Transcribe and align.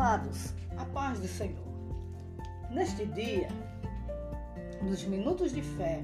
Amados, 0.00 0.54
a 0.78 0.84
paz 0.86 1.20
do 1.20 1.28
Senhor. 1.28 1.62
Neste 2.70 3.04
dia, 3.04 3.48
nos 4.80 5.04
minutos 5.04 5.52
de 5.52 5.60
fé, 5.60 6.02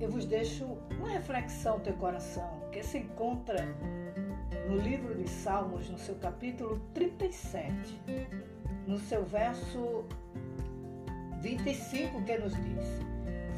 eu 0.00 0.10
vos 0.10 0.24
deixo 0.24 0.64
uma 0.98 1.10
reflexão 1.10 1.74
ao 1.74 1.80
teu 1.80 1.92
coração, 1.96 2.48
que 2.72 2.82
se 2.82 2.96
encontra 2.96 3.62
no 4.66 4.78
livro 4.78 5.14
de 5.14 5.28
Salmos, 5.28 5.90
no 5.90 5.98
seu 5.98 6.14
capítulo 6.14 6.80
37, 6.94 8.00
no 8.86 8.98
seu 8.98 9.22
verso 9.26 10.06
25, 11.42 12.22
que 12.22 12.38
nos 12.38 12.54
diz: 12.54 12.86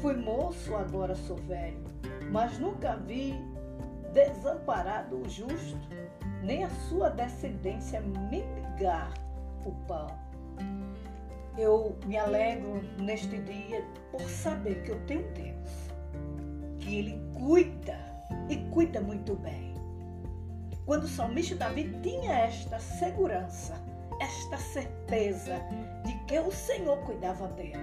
Fui 0.01 0.17
moço, 0.17 0.75
agora 0.75 1.15
sou 1.15 1.37
velho, 1.37 1.85
mas 2.33 2.59
nunca 2.59 2.97
vi 2.97 3.33
desamparado 4.11 5.21
o 5.21 5.29
justo, 5.29 5.87
nem 6.43 6.65
a 6.65 6.69
sua 6.89 7.09
descendência 7.09 8.01
mendigar 8.01 9.23
o 9.65 9.71
pão. 9.87 10.07
Eu 11.57 11.97
me 12.05 12.17
alegro 12.17 12.81
neste 12.97 13.37
dia 13.39 13.85
por 14.11 14.21
saber 14.21 14.83
que 14.83 14.91
eu 14.91 14.99
tenho 15.05 15.31
Deus, 15.33 15.69
que 16.79 16.95
Ele 16.95 17.21
cuida 17.33 17.97
e 18.49 18.57
cuida 18.71 18.99
muito 18.99 19.35
bem. 19.35 19.73
Quando 20.85 21.03
o 21.03 21.07
salmista 21.07 21.55
Davi 21.55 21.97
tinha 22.01 22.33
esta 22.39 22.79
segurança, 22.79 23.75
esta 24.19 24.57
certeza 24.57 25.59
de 26.03 26.13
que 26.25 26.39
o 26.39 26.51
Senhor 26.51 26.97
cuidava 27.05 27.47
dele. 27.49 27.77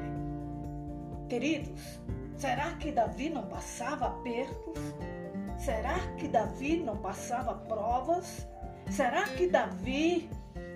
Queridos, 1.29 2.01
será 2.37 2.73
que 2.73 2.93
Davi 2.93 3.31
não 3.31 3.47
passava 3.47 4.07
apertos? 4.07 4.79
Será 5.57 5.99
que 6.17 6.27
Davi 6.27 6.79
não 6.79 6.97
passava 6.97 7.55
provas? 7.55 8.47
Será 8.91 9.25
que 9.25 9.47
Davi 9.47 10.29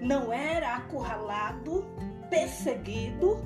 não 0.05 0.31
era 0.31 0.77
acurralado, 0.77 1.87
perseguido, 2.29 3.43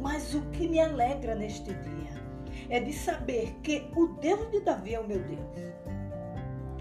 mas 0.00 0.34
o 0.34 0.42
que 0.50 0.66
me 0.66 0.80
alegra 0.80 1.34
neste 1.36 1.72
dia 1.72 2.10
é 2.68 2.80
de 2.80 2.92
saber 2.92 3.56
que 3.62 3.88
o 3.94 4.08
Deus 4.08 4.50
de 4.50 4.60
Davi 4.60 4.94
é 4.94 5.00
o 5.00 5.06
meu 5.06 5.20
Deus. 5.20 5.70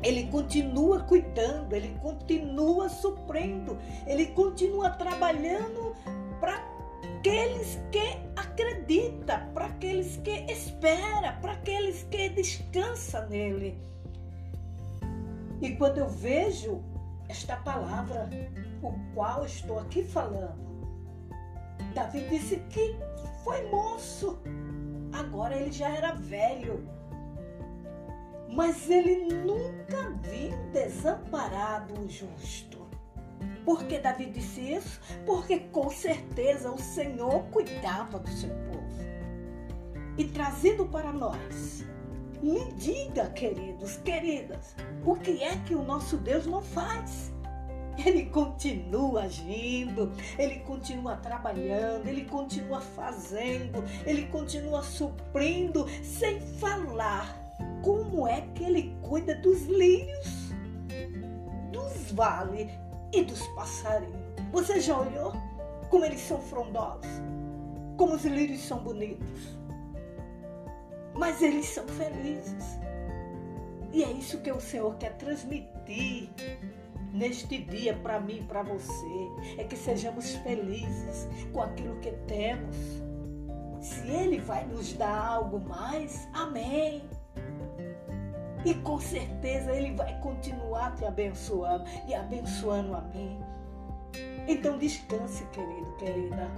Ele 0.01 0.27
continua 0.27 1.01
cuidando, 1.03 1.73
ele 1.73 1.95
continua 2.01 2.89
suprindo, 2.89 3.77
ele 4.07 4.27
continua 4.27 4.89
trabalhando 4.89 5.93
para 6.39 6.55
aqueles 7.17 7.77
que 7.91 8.17
acreditam, 8.35 9.51
para 9.53 9.65
aqueles 9.65 10.17
que 10.17 10.51
esperam, 10.51 11.39
para 11.41 11.51
aqueles 11.51 12.03
que 12.03 12.29
descansam 12.29 13.27
nele. 13.29 13.77
E 15.61 15.71
quando 15.75 15.97
eu 15.97 16.07
vejo 16.07 16.81
esta 17.29 17.55
palavra, 17.57 18.27
o 18.81 18.91
qual 19.13 19.45
estou 19.45 19.79
aqui 19.79 20.03
falando. 20.03 20.67
Davi 21.93 22.27
disse 22.27 22.57
que 22.69 22.97
foi 23.43 23.69
moço, 23.69 24.39
agora 25.13 25.55
ele 25.55 25.71
já 25.71 25.89
era 25.89 26.13
velho. 26.13 26.85
Mas 28.51 28.89
ele 28.89 29.31
nunca 29.31 30.09
viu 30.23 30.57
desamparado 30.73 31.93
o 32.01 32.09
justo. 32.09 32.79
Por 33.63 33.83
que 33.83 33.99
Davi 33.99 34.25
disse 34.31 34.73
isso? 34.73 34.99
Porque 35.23 35.59
com 35.59 35.89
certeza 35.91 36.71
o 36.71 36.79
Senhor 36.79 37.43
cuidava 37.51 38.17
do 38.17 38.29
seu 38.29 38.49
povo. 38.49 38.79
E 40.17 40.25
trazendo 40.25 40.87
para 40.87 41.13
nós 41.13 41.85
me 42.41 42.71
diga, 42.73 43.29
queridos, 43.29 43.97
queridas, 43.97 44.75
o 45.05 45.15
que 45.15 45.43
é 45.43 45.55
que 45.65 45.75
o 45.75 45.83
nosso 45.83 46.17
Deus 46.17 46.45
não 46.45 46.61
faz? 46.61 47.31
Ele 48.05 48.25
continua 48.27 49.23
agindo, 49.23 50.11
ele 50.37 50.59
continua 50.59 51.17
trabalhando, 51.17 52.07
ele 52.07 52.23
continua 52.23 52.79
fazendo, 52.79 53.83
ele 54.05 54.27
continua 54.27 54.81
suprindo, 54.83 55.85
sem 56.01 56.39
falar 56.39 57.37
como 57.83 58.25
é 58.25 58.41
que 58.55 58.63
ele 58.63 58.95
cuida 59.01 59.35
dos 59.35 59.63
lírios, 59.65 60.53
dos 61.73 62.11
vales 62.11 62.71
e 63.13 63.21
dos 63.21 63.45
passarinhos. 63.49 64.29
Você 64.51 64.79
já 64.79 64.97
olhou 64.97 65.33
como 65.89 66.05
eles 66.05 66.21
são 66.21 66.39
frondosos? 66.39 67.09
Como 67.97 68.13
os 68.13 68.23
lírios 68.23 68.61
são 68.61 68.79
bonitos? 68.79 69.59
Mas 71.19 71.41
eles 71.41 71.65
são 71.65 71.85
felizes. 71.85 72.79
E 73.91 74.03
é 74.03 74.11
isso 74.11 74.39
que 74.39 74.51
o 74.51 74.61
Senhor 74.61 74.95
quer 74.95 75.17
transmitir 75.17 76.29
neste 77.11 77.57
dia 77.57 77.93
para 77.93 78.21
mim 78.21 78.37
e 78.37 78.43
para 78.43 78.63
você. 78.63 79.05
É 79.57 79.65
que 79.65 79.75
sejamos 79.75 80.35
felizes 80.35 81.27
com 81.51 81.61
aquilo 81.61 81.99
que 81.99 82.11
temos. 82.25 82.75
Se 83.81 84.07
Ele 84.07 84.39
vai 84.39 84.65
nos 84.65 84.93
dar 84.93 85.27
algo 85.27 85.59
mais, 85.59 86.27
amém. 86.33 87.03
E 88.63 88.73
com 88.75 88.99
certeza 88.99 89.75
Ele 89.75 89.93
vai 89.95 90.17
continuar 90.21 90.95
te 90.95 91.03
abençoando 91.03 91.83
e 92.07 92.13
abençoando 92.13 92.95
a 92.95 93.01
mim. 93.01 93.39
Então 94.47 94.77
descanse, 94.77 95.45
querido, 95.47 95.95
querida 95.97 96.49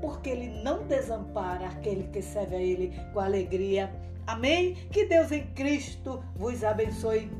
porque 0.00 0.30
ele 0.30 0.62
não 0.62 0.86
desampara 0.86 1.66
aquele 1.66 2.08
que 2.08 2.22
serve 2.22 2.56
a 2.56 2.60
ele 2.60 2.92
com 3.12 3.20
alegria. 3.20 3.90
Amém? 4.26 4.74
Que 4.92 5.06
Deus 5.06 5.32
em 5.32 5.46
Cristo 5.48 6.22
vos 6.36 6.62
abençoe. 6.62 7.30